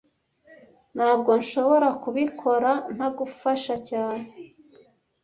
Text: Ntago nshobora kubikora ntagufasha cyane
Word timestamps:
Ntago 0.95 1.31
nshobora 1.41 1.87
kubikora 2.01 2.71
ntagufasha 2.95 3.75
cyane 3.89 4.25